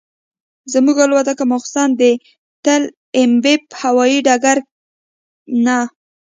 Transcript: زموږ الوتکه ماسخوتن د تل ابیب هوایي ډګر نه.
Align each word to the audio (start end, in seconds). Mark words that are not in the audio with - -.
زموږ 0.73 0.95
الوتکه 1.05 1.43
ماسخوتن 1.51 1.89
د 2.01 2.03
تل 2.65 2.83
ابیب 3.21 3.61
هوایي 3.81 4.19
ډګر 4.27 4.57
نه. 5.65 5.79